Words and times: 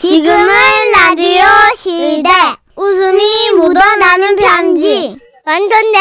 지금은 0.00 0.48
라디오 0.96 1.44
시대. 1.76 2.30
웃음이 2.74 3.50
묻어나는 3.54 4.34
편지. 4.34 5.14
완전 5.44 5.92
내 5.92 5.98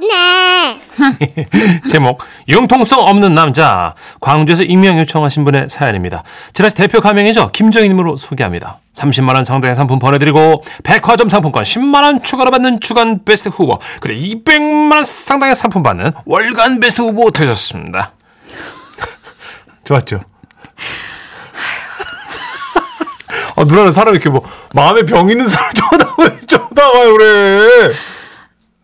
스타일이네. 0.00 0.80
제목 1.92 2.22
융통성 2.48 3.00
없는 3.00 3.34
남자 3.34 3.94
광주에서 4.22 4.62
익명 4.62 4.98
요청하신 5.00 5.44
분의 5.44 5.68
사연입니다. 5.68 6.22
지라시 6.54 6.74
대표 6.74 7.02
가명이죠. 7.02 7.50
김정희님으로 7.52 8.16
소개합니다. 8.16 8.78
30만 8.94 9.34
원 9.34 9.44
상당의 9.44 9.76
상품 9.76 9.98
보내드리고 9.98 10.62
백화점 10.82 11.28
상품권 11.28 11.64
10만 11.64 12.02
원 12.02 12.22
추가로 12.22 12.50
받는 12.50 12.80
주간 12.80 13.26
베스트 13.26 13.50
후보 13.50 13.78
그리고 14.00 14.22
200만 14.48 14.94
원 14.94 15.04
상당의 15.04 15.54
상품 15.54 15.82
받는 15.82 16.12
월간 16.24 16.80
베스트 16.80 17.02
후보 17.02 17.30
되셨습니다. 17.30 18.12
좋았죠? 19.84 20.22
아, 23.56 23.64
누나는 23.64 23.90
사람이 23.90 24.16
이렇게 24.16 24.28
뭐 24.30 24.42
마음에 24.74 25.02
병 25.04 25.30
있는 25.30 25.48
사람 25.48 25.72
쳐다봐요, 25.74 26.40
쳐다봐요 26.46 27.12
그래. 27.16 27.92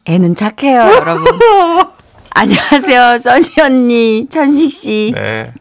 애는 0.07 0.35
착해요, 0.35 0.81
여러분. 0.81 1.27
안녕하세요, 2.35 3.19
써니 3.19 3.47
언니, 3.63 4.27
천식 4.31 4.73
씨. 4.73 5.13
네. 5.15 5.53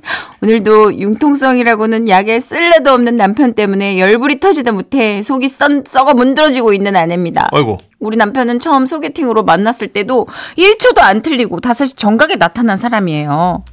오늘도 0.41 0.97
융통성이라고는 0.97 2.07
약에 2.07 2.39
쓸래도 2.39 2.91
없는 2.93 3.17
남편 3.17 3.53
때문에 3.53 3.99
열불이 3.99 4.39
터지다 4.39 4.71
못해 4.71 5.21
속이 5.21 5.49
썬, 5.49 5.83
썩어 5.85 6.13
문드러지고 6.13 6.71
있는 6.71 6.95
아내입니다. 6.95 7.49
아이고. 7.51 7.77
우리 7.99 8.15
남편은 8.15 8.59
처음 8.61 8.85
소개팅으로 8.85 9.43
만났을 9.43 9.89
때도 9.89 10.27
1초도 10.57 10.99
안 11.01 11.21
틀리고 11.21 11.59
다섯이 11.59 11.89
정각에 11.89 12.37
나타난 12.37 12.77
사람이에요. 12.77 13.63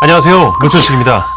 안녕하세요. 0.00 0.54
문천식입니다. 0.58 1.33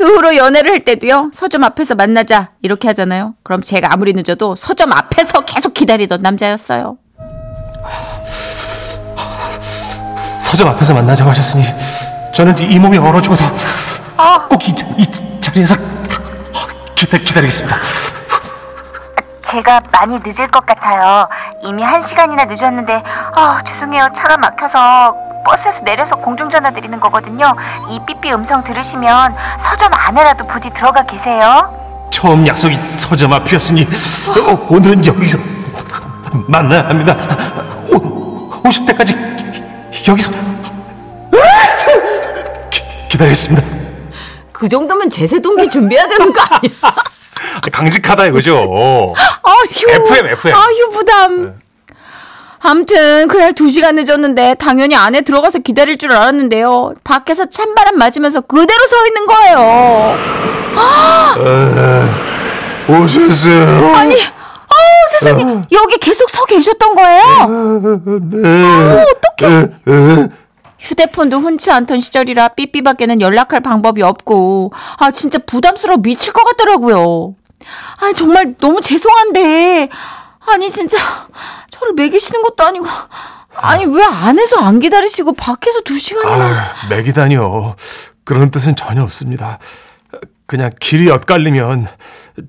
그 0.00 0.14
후로 0.16 0.34
연애를 0.34 0.70
할 0.70 0.80
때도요, 0.80 1.30
서점 1.34 1.62
앞에서 1.62 1.94
만나자, 1.94 2.48
이렇게 2.62 2.88
하잖아요. 2.88 3.34
그럼 3.42 3.62
제가 3.62 3.92
아무리 3.92 4.14
늦어도 4.14 4.56
서점 4.56 4.94
앞에서 4.94 5.42
계속 5.42 5.74
기다리던 5.74 6.22
남자였어요. 6.22 6.96
서점 10.42 10.68
앞에서 10.68 10.94
만나자고 10.94 11.28
하셨으니 11.28 11.64
저는 12.32 12.58
이 12.60 12.78
몸이 12.78 12.96
얼어 12.96 13.20
죽어도 13.20 13.44
꼭이 14.48 14.74
자리에서 15.42 15.76
기다, 16.94 17.18
기다 17.18 17.40
리겠습니다. 17.42 17.76
제가 19.44 19.82
많이 19.92 20.18
늦을 20.24 20.48
것 20.48 20.64
같아요. 20.64 21.28
이미 21.62 21.82
한 21.82 22.00
시간이나 22.00 22.46
늦었는데, 22.46 23.02
아, 23.04 23.60
죄송해요. 23.66 24.08
차가 24.14 24.38
막혀서 24.38 25.14
버스에서 25.44 25.80
내려서 25.82 26.16
공중전화 26.16 26.70
드리는 26.70 26.98
거거든요. 27.00 27.54
이 27.88 27.98
삐삐 28.06 28.32
음성 28.32 28.62
들으시면 28.64 29.34
서점 29.60 29.90
안에라도 29.94 30.46
부디 30.46 30.70
들어가 30.70 31.04
계세요. 31.04 32.08
처음 32.12 32.46
약속이 32.46 32.76
서점 32.76 33.32
앞이었으니 33.32 33.82
어, 33.82 34.66
오늘은 34.68 35.06
여기서 35.06 35.38
만나야 36.48 36.88
합니다. 36.88 37.16
오, 37.92 38.50
50대까지 38.62 39.16
여기서 40.08 40.30
기, 42.70 42.82
기다리겠습니다. 43.08 43.66
그 44.52 44.68
정도면 44.68 45.08
제세 45.08 45.40
동기 45.40 45.68
준비해야 45.68 46.06
되는 46.06 46.32
거 46.32 46.40
아니야? 46.42 46.94
강직하다 47.72 48.26
이거죠. 48.26 49.14
아휴. 49.42 49.90
FM, 49.90 50.26
FM. 50.28 50.54
아휴, 50.54 50.90
부담. 50.92 51.54
아 51.56 51.69
무튼 52.62 53.26
그날 53.28 53.52
두 53.54 53.70
시간 53.70 53.96
늦었는데 53.96 54.54
당연히 54.54 54.94
안에 54.94 55.22
들어가서 55.22 55.60
기다릴 55.60 55.98
줄 55.98 56.12
알았는데요. 56.12 56.94
밖에서 57.02 57.46
찬바람 57.46 57.96
맞으면서 57.96 58.42
그대로 58.42 58.86
서 58.86 59.06
있는 59.06 59.26
거예요. 59.26 60.16
오셨어요. 62.88 63.94
아니, 63.96 64.14
아우 64.14 65.18
세상에 65.18 65.42
여기 65.72 65.96
계속 65.98 66.28
서 66.30 66.44
계셨던 66.44 66.94
거예요. 66.94 67.22
아, 68.46 69.04
어떡해. 69.38 70.28
휴대폰도 70.78 71.38
흔치 71.40 71.70
않던 71.70 72.00
시절이라 72.00 72.48
삐삐밖에는 72.48 73.20
연락할 73.20 73.60
방법이 73.60 74.02
없고 74.02 74.72
아 74.98 75.10
진짜 75.10 75.38
부담스러워 75.38 75.98
미칠 75.98 76.32
것 76.32 76.42
같더라고요. 76.44 77.34
아 78.00 78.12
정말 78.14 78.54
너무 78.58 78.80
죄송한데 78.80 79.90
아니 80.46 80.70
진짜 80.70 80.96
저를 81.70 81.94
먹이시는 81.94 82.42
것도 82.42 82.64
아니고 82.64 82.86
아니 83.54 83.84
왜 83.86 84.02
안에서 84.04 84.58
안 84.60 84.80
기다리시고 84.80 85.34
밖에서 85.34 85.80
두 85.82 85.98
시간이나 85.98 86.44
아, 86.44 86.74
맥이다니요. 86.88 87.76
그런 88.24 88.50
뜻은 88.50 88.76
전혀 88.76 89.02
없습니다. 89.02 89.58
그냥 90.46 90.70
길이 90.80 91.10
엇갈리면 91.10 91.86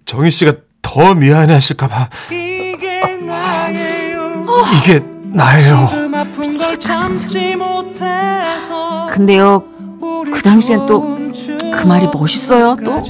정희 0.05 0.31
씨가 0.31 0.53
더 0.81 1.13
미안해하실까봐 1.13 2.09
이게 4.79 5.03
나예요. 5.33 5.89
근데요 9.11 9.63
그 10.33 10.41
당시엔 10.43 10.85
또 10.85 11.21
그 11.73 11.87
말이 11.87 12.07
멋있어요 12.13 12.77
또 12.83 13.01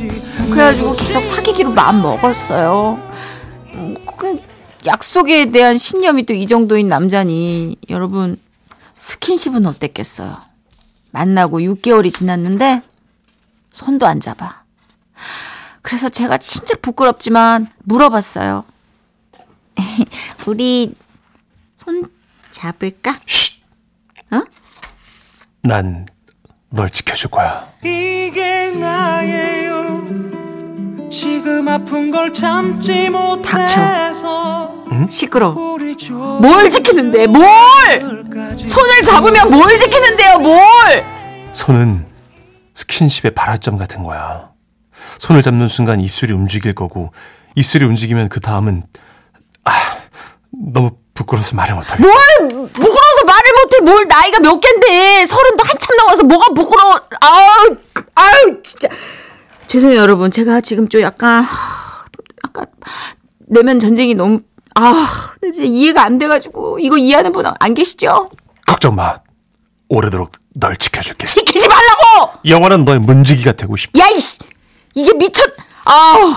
그래가지고 0.51 0.93
계속 0.93 1.23
사귀기로 1.23 1.71
마음 1.71 2.01
먹었어요 2.01 2.97
약속에 4.85 5.51
대한 5.51 5.77
신념이 5.77 6.23
또 6.25 6.33
이 6.33 6.47
정도인 6.47 6.87
남자니 6.87 7.77
여러분 7.89 8.39
스킨십은 8.95 9.65
어땠겠어요 9.65 10.37
만나고 11.11 11.59
6개월이 11.59 12.13
지났는데 12.13 12.81
손도 13.71 14.05
안 14.05 14.19
잡아 14.19 14.63
그래서 15.81 16.09
제가 16.09 16.37
진짜 16.37 16.75
부끄럽지만 16.81 17.67
물어봤어요 17.83 18.63
우리 20.47 20.93
손 21.75 22.09
잡을까? 22.51 23.17
어? 24.31 24.41
난 25.63 26.05
널 26.73 26.89
지켜줄 26.89 27.31
거야. 27.31 27.69
이게 27.83 28.71
지금 28.71 28.81
아픈 31.81 32.11
걸 32.11 32.31
참지 32.31 33.09
못해서 33.09 34.71
시끄러. 35.09 35.49
우리 35.49 35.97
좀뭘 35.97 36.69
지키는데? 36.69 37.25
뭘? 37.27 37.43
손을 38.55 39.01
잡으면 39.03 39.49
뭘 39.49 39.77
지키는데요? 39.79 40.39
뭘? 40.39 40.59
손은 41.51 42.05
스킨십의 42.75 43.33
발화점 43.33 43.77
같은 43.77 44.03
거야. 44.03 44.51
손을 45.17 45.41
잡는 45.41 45.67
순간 45.67 45.99
입술이 45.99 46.33
움직일 46.33 46.73
거고 46.73 47.11
입술이 47.55 47.83
움직이면 47.85 48.29
그 48.29 48.39
다음은 48.39 48.83
아 49.65 49.71
너무 50.51 50.91
부끄러워서 51.15 51.55
말을 51.55 51.75
못하겠어. 51.75 52.01
뭘 52.07 52.15
부끄러워서 52.67 53.25
말을 53.25 53.51
못해? 53.63 53.79
뭘 53.81 54.05
나이가 54.07 54.39
몇 54.39 54.59
갠데? 54.59 55.25
서른도 55.25 55.63
한참 55.63 55.97
넘어서 55.97 56.23
뭐가 56.23 56.53
부끄러워? 56.53 57.01
아우 57.21 57.75
아우 58.15 58.63
진짜 58.63 58.87
죄송해요 59.71 60.01
여러분 60.01 60.31
제가 60.31 60.59
지금 60.59 60.89
좀 60.89 60.99
약간 61.01 61.45
약간 62.45 62.65
내면 63.47 63.79
전쟁이 63.79 64.13
너무 64.15 64.39
아 64.75 65.31
진짜 65.41 65.63
이해가 65.63 66.03
안 66.03 66.17
돼가지고 66.17 66.79
이거 66.79 66.97
이해하는 66.97 67.31
분 67.31 67.45
안 67.57 67.73
계시죠? 67.73 68.27
걱정 68.67 68.95
마. 68.95 69.19
오래도록 69.87 70.29
널 70.55 70.75
지켜줄게. 70.75 71.25
지키지 71.25 71.69
말라고 71.69 72.31
영원한 72.45 72.83
너의 72.83 72.99
문지기가 72.99 73.53
되고 73.53 73.77
싶어. 73.77 73.97
야 73.97 74.09
이씨 74.09 74.39
이게 74.93 75.13
미쳤 75.13 75.53
아우 75.85 76.33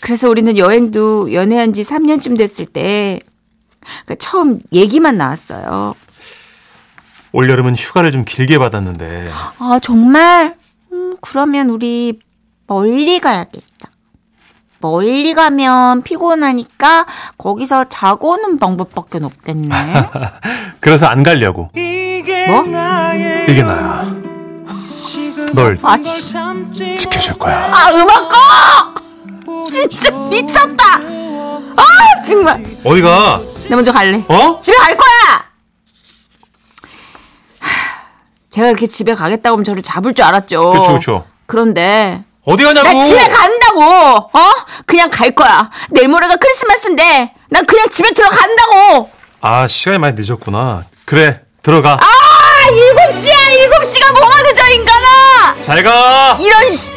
그래서 0.00 0.28
우리는 0.28 0.58
여행도 0.58 1.32
연애한 1.32 1.72
지 1.72 1.82
3년쯤 1.82 2.36
됐을 2.36 2.66
때그 2.66 4.16
처음 4.18 4.58
얘기만 4.72 5.16
나왔어요. 5.16 5.94
올여름은 7.30 7.76
휴가를 7.76 8.10
좀 8.10 8.24
길게 8.24 8.58
받았는데 8.58 9.30
아, 9.58 9.78
정말? 9.80 10.56
음, 10.92 11.16
그러면 11.20 11.70
우리 11.70 12.20
멀리 12.66 13.18
가야겠다. 13.20 13.90
멀리 14.80 15.32
가면 15.32 16.02
피곤하니까 16.02 17.06
거기서 17.38 17.84
자고 17.88 18.32
오는 18.32 18.58
방법밖에 18.58 19.18
없겠네. 19.22 19.70
그래서 20.80 21.06
안 21.06 21.22
가려고. 21.22 21.68
이게 21.74 22.46
뭐? 22.46 22.62
나예요 22.62 23.44
이게 23.44 23.62
나야. 23.62 24.14
널 25.54 25.78
참지 25.78 26.96
지켜줄 26.98 27.38
거야. 27.38 27.70
아, 27.72 27.90
음악 27.92 28.28
꺼! 28.28 29.70
진짜 29.70 30.10
미쳤다! 30.10 30.96
아, 30.96 32.22
정말. 32.26 32.64
어디 32.84 33.00
가? 33.00 33.40
내 33.68 33.76
먼저 33.76 33.92
갈래. 33.92 34.22
어? 34.28 34.58
집에 34.58 34.76
갈 34.76 34.96
거야! 34.96 35.44
하, 37.60 37.68
제가 38.50 38.68
이렇게 38.68 38.86
집에 38.86 39.14
가겠다고 39.14 39.54
하면 39.54 39.64
저를 39.64 39.82
잡을 39.82 40.12
줄 40.12 40.24
알았죠. 40.24 40.70
그쵸 40.72 40.94
그쵸. 40.94 41.26
그런데 41.46 42.24
어디 42.44 42.62
가냐고? 42.64 42.86
나 42.88 43.04
집에 43.04 43.26
간다고. 43.28 43.82
어? 44.32 44.50
그냥 44.86 45.10
갈 45.10 45.30
거야. 45.34 45.70
내일 45.90 46.08
모레가 46.08 46.36
크리스마스인데 46.36 47.30
난 47.50 47.64
그냥 47.66 47.88
집에 47.88 48.10
들어간다고. 48.12 49.10
아 49.40 49.66
시간이 49.66 49.98
많이 49.98 50.14
늦었구나. 50.20 50.84
그래 51.06 51.40
들어가. 51.62 51.98
아, 52.00 52.70
일곱 52.70 53.18
시야 53.18 53.34
일곱 53.52 53.84
시가 53.84 54.12
뭐가 54.12 54.42
늦어 54.42 54.70
인간아 54.74 55.60
잘 55.60 55.82
가. 55.82 56.36
이런 56.40 56.72
씨 56.72 56.92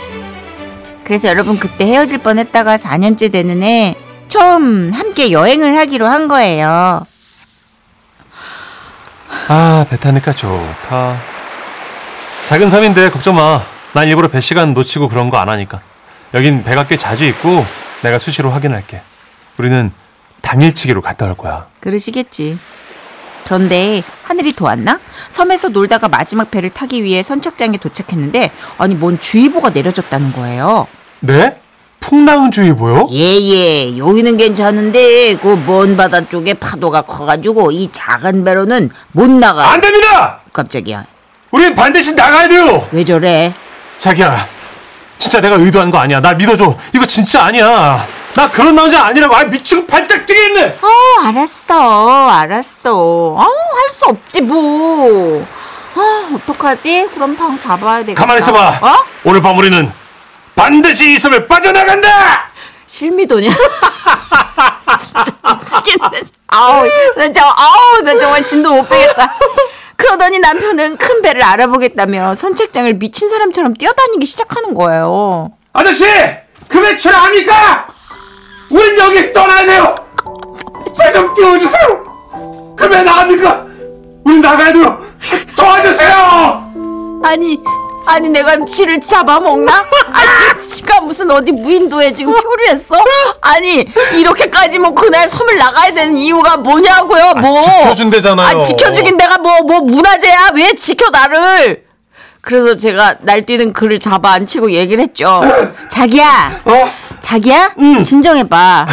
그래서 1.03 1.27
여러분 1.29 1.57
그때 1.59 1.85
헤어질 1.85 2.17
뻔했다가 2.19 2.77
4년째 2.77 3.31
되는 3.31 3.63
애 3.63 3.95
처음 4.29 4.91
함께 4.93 5.31
여행을 5.31 5.77
하기로 5.77 6.05
한 6.07 6.27
거예요 6.27 7.05
아, 9.49 9.85
배 9.89 9.97
타니까 9.97 10.33
좋다. 10.33 11.17
작은 12.45 12.69
섬인데 12.69 13.09
걱정 13.11 13.35
마. 13.35 13.61
난 13.93 14.07
일부러 14.07 14.27
배 14.27 14.39
시간 14.39 14.73
놓치고 14.73 15.09
그런 15.09 15.29
거 15.29 15.37
안 15.37 15.49
하니까. 15.49 15.81
여긴 16.33 16.63
배가 16.63 16.85
꽤 16.87 16.97
자주 16.97 17.25
있고 17.25 17.65
내가 18.01 18.17
수시로 18.19 18.51
확인할게. 18.51 19.01
우리는 19.57 19.91
당일치기로 20.41 21.01
갔다 21.01 21.25
올 21.25 21.35
거야. 21.35 21.67
그러시겠지 21.79 22.57
그런데 23.45 24.03
하늘이 24.23 24.53
도왔나? 24.53 24.99
섬에서 25.29 25.69
놀다가 25.69 26.09
마지막 26.09 26.51
배를 26.51 26.69
타기 26.69 27.03
위해 27.03 27.23
선착장에 27.23 27.77
도착했는데 27.77 28.51
아니 28.77 28.93
뭔 28.93 29.17
주의보가 29.19 29.69
내려졌다는 29.69 30.33
거예요 30.33 30.85
네? 31.21 31.57
풍랑 32.01 32.51
주의보요? 32.51 33.07
예예 33.09 33.97
여기는 33.97 34.35
괜찮은데 34.37 35.35
그 35.37 35.55
먼 35.55 35.95
바다 35.95 36.21
쪽에 36.27 36.53
파도가 36.55 37.03
커가지고 37.03 37.71
이 37.71 37.89
작은 37.93 38.43
배로는 38.43 38.89
못 39.13 39.29
나가 39.31 39.71
안 39.71 39.79
됩니다! 39.81 40.41
깜짝이야 40.51 41.05
우린 41.51 41.73
반드시 41.73 42.15
나가야 42.15 42.49
돼요! 42.49 42.85
왜 42.91 43.03
저래 43.05 43.53
자기야, 44.07 44.47
진짜 45.19 45.41
내가 45.41 45.55
의도한 45.57 45.91
거 45.91 45.97
아니야. 45.97 46.21
날 46.21 46.35
믿어줘. 46.37 46.77
이거 46.93 47.05
진짜 47.05 47.43
아니야. 47.43 48.07
나 48.35 48.49
그런 48.49 48.73
남자 48.73 49.03
아니라고. 49.05 49.35
아, 49.35 49.43
미치고 49.43 49.85
발작 49.85 50.25
뛰겠네! 50.25 50.77
어 50.81 51.25
알았어 51.27 52.29
알았어 52.29 53.35
아할 53.37 53.89
수 53.91 54.05
없지 54.05 54.41
뭐 54.41 55.45
아, 55.95 56.29
어떡하지? 56.35 57.09
그럼 57.15 57.35
방 57.35 57.59
잡아야 57.59 57.99
되겠다. 57.99 58.21
가만히 58.21 58.39
있어봐. 58.39 58.79
어? 58.81 58.95
오늘 59.25 59.41
밤 59.41 59.57
우리는 59.57 59.91
반드시 60.55 61.13
이 61.13 61.17
섬을 61.17 61.47
빠져나간다! 61.47 62.45
실미도냐? 62.85 63.49
진짜 65.01 65.31
미치겠네. 65.43 66.21
아우, 66.47 66.85
나 67.17 67.23
진짜, 67.23 67.43
아우, 67.53 68.01
나 68.03 68.17
정말 68.17 68.41
진도 68.43 68.71
못 68.71 68.87
빼겠다. 68.87 69.33
그러더니 69.97 70.39
남편은 70.39 70.97
큰 70.97 71.21
배를 71.21 71.43
알아보겠다며 71.43 72.35
선착장을 72.35 72.93
미친 72.93 73.29
사람처럼 73.29 73.73
뛰어다니기 73.73 74.25
시작하는 74.25 74.73
거예요. 74.73 75.51
아저씨! 75.73 76.05
그 76.67 76.81
배출 76.81 77.13
압니까? 77.13 77.87
우린 78.69 78.97
여기 78.97 79.33
떠나야 79.33 79.65
돼요! 79.65 79.95
배좀 80.99 81.33
띄워주세요! 81.35 82.75
그배 82.77 83.01
나갑니까? 83.03 83.65
우린 84.23 84.41
나가야 84.41 84.73
돼요! 84.73 85.01
도와주세요! 85.55 87.21
아니, 87.23 87.59
아니 88.07 88.29
내가 88.29 88.63
쥐를 88.65 88.99
잡아먹나? 89.01 89.85
아니 90.13 90.59
지가 90.59 91.01
무슨 91.01 91.29
어디 91.29 91.51
무인도에 91.51 92.13
지금 92.13 92.33
표류했어? 92.33 92.95
아니 93.41 93.85
이렇게까지 94.15 94.79
뭐 94.79 94.93
그날 94.93 95.27
섬을 95.27 95.57
나가야 95.57 95.93
되는 95.93 96.17
이유가 96.17 96.55
뭐냐고요? 96.57 97.33
뭐 97.35 97.59
지켜준대잖아요. 97.59 98.57
아 98.57 98.61
지켜주긴 98.61 99.17
내가 99.17 99.37
뭐뭐 99.37 99.81
문화재야? 99.81 100.51
왜 100.55 100.73
지켜 100.73 101.09
나를? 101.09 101.85
그래서 102.39 102.77
제가 102.77 103.15
날뛰는 103.21 103.73
그를 103.73 103.99
잡아 103.99 104.31
앉히고 104.31 104.71
얘기를 104.71 105.03
했죠. 105.03 105.41
자기야, 105.91 106.61
어? 106.63 106.89
자기야, 107.19 107.73
진정해봐. 108.05 108.87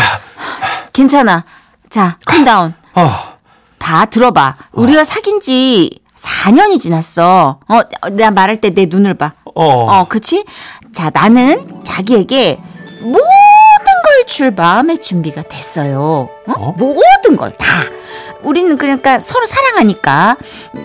괜찮아. 0.93 1.45
자, 1.89 2.19
calm 2.27 2.48
down. 2.48 2.75
아, 2.95 3.35
봐, 3.79 4.07
들어봐. 4.07 4.57
우리가 4.73 5.05
사귄 5.05 5.39
지 5.41 5.89
4년이 6.25 6.81
지났어. 6.81 7.59
어, 7.69 7.81
내가 8.11 8.31
말할 8.31 8.61
때 8.61 8.71
내 8.71 8.87
눈을 8.87 9.15
봐. 9.15 9.33
어. 9.55 9.65
어, 9.65 10.07
그치? 10.09 10.45
자, 10.93 11.11
나는 11.13 11.83
자기에게 11.85 12.59
모든 13.03 13.15
걸 13.23 14.15
줄 14.27 14.51
마음의 14.53 14.99
준비가 14.99 15.43
됐어요. 15.43 16.29
어? 16.47 16.53
어? 16.53 16.75
모든 16.79 17.37
걸 17.37 17.55
다. 17.59 17.67
우리는 18.43 18.77
그러니까 18.79 19.21
서로 19.21 19.45
사랑하니까 19.45 20.37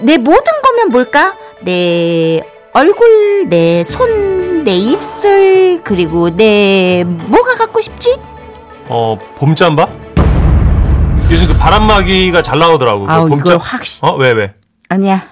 내 0.04 0.18
모든 0.18 0.62
거면 0.62 0.90
뭘까? 0.90 1.36
내 1.62 2.42
얼굴, 2.74 3.48
내 3.50 3.84
손, 3.86 4.64
내 4.64 4.74
입술, 4.76 5.80
그리고 5.86 6.30
내 6.36 7.06
뭐가 7.06 7.56
갖고 7.56 7.80
싶지? 7.82 8.18
어, 8.90 9.18
봄잠바? 9.38 9.88
요즘 11.32 11.48
그 11.48 11.58
바람막이가 11.58 12.42
잘 12.42 12.60
나오더라고. 12.60 13.06
그 13.06 13.12
아우, 13.12 13.28
봄잠- 13.30 13.38
이걸 13.40 13.58
확 13.58 13.86
씨- 13.86 14.02
어, 14.04 14.16
왜, 14.16 14.32
왜? 14.32 14.54
아니야. 14.90 15.28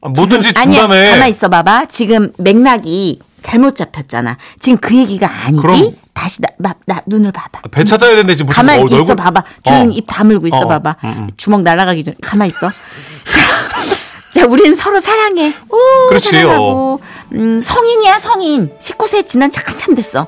아, 0.00 0.08
뭐든지 0.10 0.52
아니야, 0.56 0.80
준다며. 0.82 1.10
가만 1.10 1.28
있어 1.28 1.48
봐봐. 1.48 1.86
지금 1.86 2.32
맥락이 2.38 3.20
잘못 3.42 3.74
잡혔잖아. 3.74 4.36
지금 4.60 4.78
그 4.78 4.94
얘기가 4.96 5.26
아니지? 5.46 5.60
그럼- 5.62 5.92
다시 6.12 6.42
나, 6.42 6.48
나, 6.58 6.74
나 6.84 7.00
눈을 7.06 7.30
봐봐. 7.30 7.60
배 7.70 7.84
찾아야 7.84 8.10
되는데 8.10 8.34
지금 8.34 8.46
무슨 8.46 8.56
가만 8.66 8.80
어, 8.80 8.86
있어 8.86 9.14
봐봐. 9.14 9.44
조용히 9.62 9.94
어. 9.94 9.96
입 9.98 10.04
다물고 10.08 10.48
있어 10.48 10.58
어, 10.58 10.66
봐봐. 10.66 10.96
음, 11.04 11.08
음. 11.16 11.30
주먹 11.36 11.62
날아가기 11.62 12.02
전에 12.02 12.16
가만 12.20 12.48
있어. 12.48 12.68
자, 13.24 14.40
자, 14.40 14.46
우리는 14.46 14.74
서로 14.74 14.98
사랑해. 14.98 15.54
오, 15.70 16.08
그렇지요. 16.08 16.40
사랑하고. 16.40 17.00
음, 17.34 17.62
성인이야, 17.62 18.18
성인. 18.18 18.76
19세 18.80 19.26
지난 19.28 19.50
지 19.52 19.60
한참 19.64 19.94
됐어. 19.94 20.26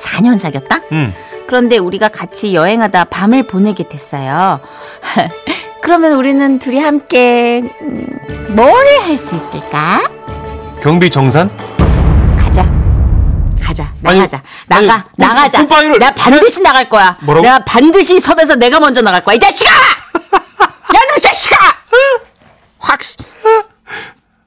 4년 0.00 0.36
사귀었다? 0.36 0.80
음. 0.92 1.14
그런데 1.46 1.78
우리가 1.78 2.08
같이 2.08 2.54
여행하다 2.54 3.04
밤을 3.04 3.46
보내게 3.46 3.88
됐어요. 3.88 4.60
그러면 5.82 6.14
우리는 6.14 6.58
둘이 6.58 6.80
함께 6.80 7.62
음, 7.80 8.06
뭘할수 8.54 9.34
있을까? 9.34 10.08
경비 10.82 11.10
정산? 11.10 11.50
가자. 12.36 12.64
가자. 13.60 13.92
아니, 14.04 14.18
나가자. 14.18 14.42
나가. 14.66 14.80
아니, 14.94 15.02
꿈- 15.02 15.12
나가자. 15.16 15.66
꿈바위를- 15.66 15.98
내가 15.98 16.12
반드시 16.14 16.60
나갈 16.62 16.88
거야. 16.88 17.16
뭐라고? 17.22 17.44
내가 17.44 17.64
반드시 17.64 18.18
섭에서 18.20 18.56
내가 18.56 18.80
먼저 18.80 19.00
나갈 19.02 19.22
거야. 19.22 19.36
이 19.36 19.38
자식아! 19.38 19.70
야, 19.70 21.00
너 21.14 21.20
자식아! 21.20 21.56
확. 22.78 23.02
씨. 23.02 23.16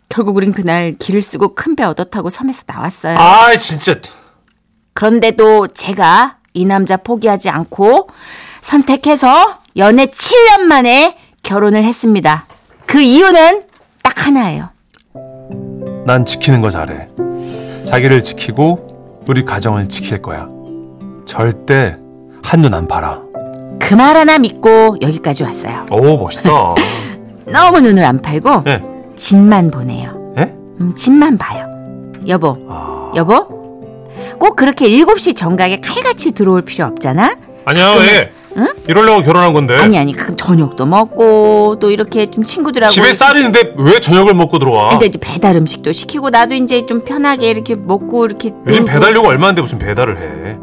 결국 0.10 0.36
우린 0.36 0.52
그날 0.52 0.96
길을 1.00 1.22
쓰고 1.22 1.56
큰 1.56 1.76
배 1.76 1.84
얻어 1.84 2.04
타고 2.04 2.30
섬에서 2.30 2.64
나왔어요. 2.68 3.18
아, 3.18 3.56
진짜. 3.58 3.96
그런데도 4.94 5.68
제가 5.70 6.38
이 6.54 6.66
남자 6.66 6.98
포기하지 6.98 7.50
않고 7.50 8.10
선택해서 8.62 9.60
연애 9.78 10.08
7년 10.08 10.62
만에 10.62 11.18
결혼을 11.44 11.84
했습니다. 11.84 12.46
그 12.86 13.02
이유는 13.02 13.64
딱 14.04 14.26
하나예요. 14.28 14.70
난 16.06 16.26
지키는 16.26 16.62
거 16.62 16.70
잘해. 16.70 17.08
자기를 17.86 18.24
지키고 18.24 19.22
우리 19.28 19.44
가정을 19.46 19.88
지킬 19.90 20.22
거야. 20.22 20.48
절대 21.26 21.98
한눈 22.44 22.74
안 22.74 22.88
팔아. 22.88 23.22
그 23.80 23.96
말 23.96 24.16
하나 24.16 24.38
믿고 24.38 24.96
여기까지 25.02 25.44
왔어요. 25.44 25.86
오, 25.92 26.18
멋있다. 26.18 26.50
너무 27.48 27.82
눈을 27.82 28.04
안 28.06 28.22
팔고 28.22 28.64
예. 28.68 28.82
진만 29.18 29.70
보내요. 29.70 30.34
예? 30.38 30.44
음, 30.80 30.94
진만 30.96 31.38
봐요. 31.38 31.66
여보, 32.28 32.58
아. 32.70 33.12
여보? 33.16 33.46
꼭 34.40 34.56
그렇게 34.56 34.88
7시 34.90 35.36
정각에 35.36 35.82
칼같이 35.82 36.32
들어올 36.32 36.62
필요 36.62 36.86
없잖아? 36.86 37.36
아니야, 37.66 37.94
왜? 37.96 38.32
응? 38.58 38.68
이러려고 38.88 39.24
결혼한 39.24 39.54
건데. 39.54 39.76
아니, 39.78 39.98
아니, 39.98 40.14
그 40.14 40.36
저녁도 40.36 40.86
먹고 40.86 41.78
또 41.80 41.90
이렇게 41.92 42.26
좀 42.30 42.44
친구들하고. 42.44 42.92
집에 42.92 43.14
쌀이 43.14 43.40
있는데 43.40 43.74
왜 43.78 44.00
저녁을 44.00 44.34
먹고 44.34 44.60
들어와? 44.60 44.90
근데 44.92 45.06
이제 45.08 45.20
배달 45.22 45.56
음식도 45.56 45.92
시키고 45.94 46.30
나도 46.30 46.56
이제 46.56 46.86
좀 46.86 47.04
편하게 47.04 47.50
이렇게 47.50 47.76
먹고 47.76 48.26
이렇게 48.26 48.50
요즘 48.68 48.80
놀고. 48.80 48.86
배달료가 48.86 49.28
얼마인데 49.30 49.62
무슨 49.62 49.80
배달을 49.80 50.18
해? 50.18 50.58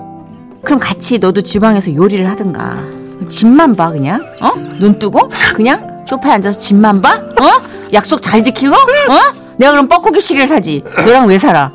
그럼 0.64 0.78
같이 0.80 1.18
너도 1.18 1.40
주방에서 1.40 1.95
요리를 1.95 2.28
하든가 2.30 2.85
집만 3.28 3.75
봐 3.76 3.90
그냥 3.90 4.21
어? 4.42 4.52
눈 4.80 4.99
뜨고 4.99 5.30
그냥 5.54 6.04
소파에 6.07 6.33
앉아서 6.33 6.59
집만 6.59 7.00
봐? 7.00 7.14
어? 7.14 7.62
약속 7.92 8.21
잘 8.21 8.42
지키고? 8.42 8.75
어? 8.75 9.33
내가 9.57 9.73
그럼 9.73 9.88
뻐꾸기 9.88 10.21
시계를 10.21 10.47
사지 10.47 10.83
너랑 11.04 11.26
왜 11.28 11.38
살아? 11.38 11.71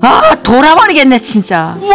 아 0.00 0.34
돌아버리겠네 0.42 1.16
진짜 1.18 1.76
유, 1.80 1.86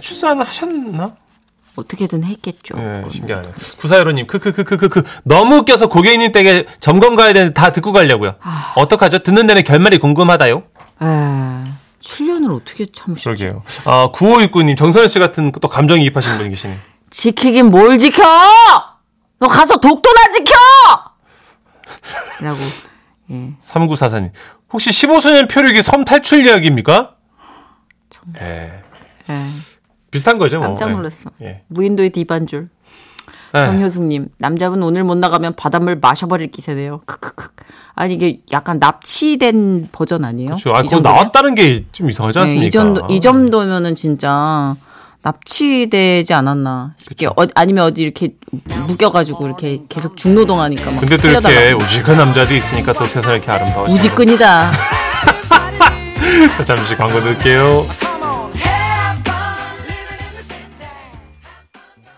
출산하셨나? 0.00 1.16
어떻게든 1.76 2.22
했겠죠 2.22 2.76
예, 2.78 3.02
신기하네. 3.10 3.48
구사여로님, 3.78 4.28
크크크크크크. 4.28 5.02
너무 5.24 5.56
웃겨서 5.56 5.88
고객님 5.88 6.30
댁에 6.30 6.66
점검 6.78 7.16
가야 7.16 7.32
되는데 7.32 7.52
다 7.52 7.72
듣고 7.72 7.90
가려고요. 7.92 8.36
어떡하죠? 8.76 9.18
듣는 9.24 9.48
데는 9.48 9.64
결말이 9.64 9.98
궁금하다요? 9.98 10.58
에 11.02 11.04
7년을 12.00 12.54
어떻게 12.54 12.86
참으시지 12.92 13.24
그러게요. 13.24 13.64
아, 13.84 14.08
9569님, 14.12 14.76
정선혜 14.76 15.08
씨 15.08 15.18
같은 15.18 15.50
또 15.60 15.68
감정이입하시는 15.68 16.36
분이 16.38 16.50
계시네. 16.50 16.78
지키긴 17.10 17.70
뭘 17.72 17.98
지켜 17.98 18.22
너 19.40 19.48
가서 19.48 19.76
독도나 19.78 20.30
지켜 20.30 20.52
라고 22.40 22.58
예 23.30 23.50
3944님, 23.62 24.30
혹시 24.72 24.90
15소년 24.90 25.48
표류기 25.50 25.82
섬 25.82 26.04
탈출 26.04 26.46
이야기입니까? 26.46 27.14
예. 28.40 28.82
예. 29.30 29.34
비슷한 30.14 30.38
거죠, 30.38 30.58
뭐. 30.58 30.68
깜짝 30.68 30.88
예. 30.90 30.92
놀랐어. 30.92 31.30
예. 31.42 31.62
무인도의 31.66 32.10
디반줄. 32.10 32.68
예. 33.56 33.60
정효숙님, 33.60 34.28
남자분 34.38 34.80
오늘 34.82 35.02
못 35.04 35.16
나가면 35.18 35.54
바닷물 35.56 35.96
마셔버릴 36.00 36.48
기세네요. 36.52 37.00
크크크. 37.04 37.48
아니 37.96 38.14
이게 38.14 38.40
약간 38.52 38.78
납치된 38.78 39.88
버전 39.92 40.24
아니에요? 40.24 40.50
그렇죠. 40.50 40.72
아, 40.74 40.80
이 40.80 40.88
그거? 40.88 41.00
나왔다는 41.00 41.54
게 41.56 41.84
좀 41.92 42.10
이상하지 42.10 42.38
네, 42.38 42.40
않습니까? 42.42 42.66
이 42.66 42.70
정도 42.70 43.06
이 43.08 43.20
정도면은 43.20 43.94
진짜 43.96 44.76
납치되지 45.22 46.32
않았나 46.34 46.94
싶게 46.96 47.26
어, 47.26 47.32
아니면 47.54 47.86
어디 47.86 48.02
이렇게 48.02 48.30
묶여가지고 48.88 49.46
이렇게 49.46 49.82
계속 49.88 50.16
중노동하니까 50.16 50.90
막 50.92 51.00
근데 51.00 51.16
또. 51.16 51.28
이렇게 51.28 51.72
우직한 51.72 52.16
남자도 52.18 52.54
있으니까 52.54 52.92
또 52.92 53.04
세상이 53.06 53.36
이렇게 53.36 53.50
아름다워. 53.50 53.88
우직근이다. 53.88 54.70
잠시 56.66 56.96
광고 56.96 57.20
넣을게요. 57.20 57.86